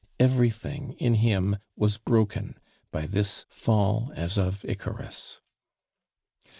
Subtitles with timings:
[0.19, 2.55] Everything in him was broken
[2.91, 5.41] by this fall as of Icarus.